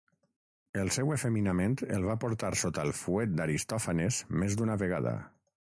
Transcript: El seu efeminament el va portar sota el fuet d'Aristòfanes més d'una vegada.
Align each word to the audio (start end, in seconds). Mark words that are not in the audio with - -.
El 0.83 0.87
seu 0.95 1.11
efeminament 1.15 1.75
el 1.99 2.07
va 2.11 2.17
portar 2.25 2.51
sota 2.65 2.87
el 2.89 2.93
fuet 3.03 3.39
d'Aristòfanes 3.41 4.23
més 4.45 4.59
d'una 4.63 4.83
vegada. 4.87 5.17